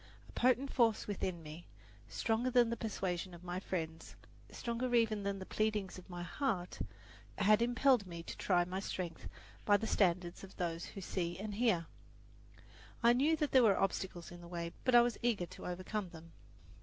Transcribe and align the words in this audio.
A 0.27 0.31
potent 0.31 0.73
force 0.73 1.05
within 1.05 1.43
me, 1.43 1.67
stronger 2.07 2.49
than 2.49 2.71
the 2.71 2.75
persuasion 2.75 3.35
of 3.35 3.43
my 3.43 3.59
friends, 3.59 4.15
stronger 4.49 4.95
even 4.95 5.21
than 5.21 5.37
the 5.37 5.45
pleadings 5.45 5.99
of 5.99 6.09
my 6.09 6.23
heart, 6.23 6.79
had 7.37 7.61
impelled 7.61 8.07
me 8.07 8.23
to 8.23 8.35
try 8.35 8.65
my 8.65 8.79
strength 8.79 9.27
by 9.63 9.77
the 9.77 9.85
standards 9.85 10.43
of 10.43 10.57
those 10.57 10.85
who 10.85 11.01
see 11.01 11.37
and 11.37 11.53
hear. 11.53 11.85
I 13.03 13.13
knew 13.13 13.35
that 13.37 13.51
there 13.51 13.61
were 13.61 13.77
obstacles 13.79 14.31
in 14.31 14.41
the 14.41 14.47
way; 14.47 14.73
but 14.85 14.95
I 14.95 15.01
was 15.01 15.19
eager 15.21 15.45
to 15.45 15.67
overcome 15.67 16.09
them. 16.09 16.31